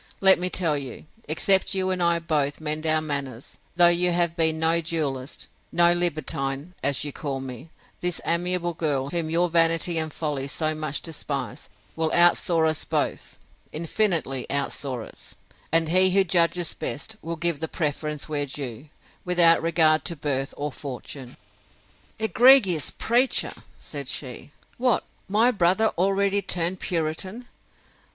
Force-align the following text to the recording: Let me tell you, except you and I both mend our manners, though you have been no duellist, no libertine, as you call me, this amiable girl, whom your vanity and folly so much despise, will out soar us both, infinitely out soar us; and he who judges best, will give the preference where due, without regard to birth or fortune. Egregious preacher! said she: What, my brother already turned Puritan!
Let 0.19 0.39
me 0.39 0.49
tell 0.49 0.75
you, 0.79 1.05
except 1.27 1.75
you 1.75 1.91
and 1.91 2.01
I 2.01 2.17
both 2.17 2.59
mend 2.59 2.87
our 2.87 3.01
manners, 3.01 3.59
though 3.75 3.87
you 3.89 4.11
have 4.11 4.35
been 4.35 4.57
no 4.57 4.81
duellist, 4.81 5.47
no 5.71 5.93
libertine, 5.93 6.73
as 6.81 7.03
you 7.03 7.13
call 7.13 7.39
me, 7.39 7.69
this 7.99 8.19
amiable 8.25 8.73
girl, 8.73 9.11
whom 9.11 9.29
your 9.29 9.47
vanity 9.51 9.99
and 9.99 10.11
folly 10.11 10.47
so 10.47 10.73
much 10.73 11.01
despise, 11.01 11.69
will 11.95 12.11
out 12.13 12.35
soar 12.35 12.65
us 12.65 12.83
both, 12.83 13.37
infinitely 13.71 14.49
out 14.49 14.73
soar 14.73 15.03
us; 15.03 15.35
and 15.71 15.89
he 15.89 16.09
who 16.09 16.23
judges 16.23 16.73
best, 16.73 17.15
will 17.21 17.35
give 17.35 17.59
the 17.59 17.67
preference 17.67 18.27
where 18.27 18.47
due, 18.47 18.89
without 19.23 19.61
regard 19.61 20.03
to 20.05 20.15
birth 20.15 20.51
or 20.57 20.71
fortune. 20.71 21.37
Egregious 22.17 22.89
preacher! 22.89 23.53
said 23.79 24.07
she: 24.07 24.49
What, 24.79 25.03
my 25.29 25.51
brother 25.51 25.89
already 25.89 26.41
turned 26.41 26.79
Puritan! 26.79 27.45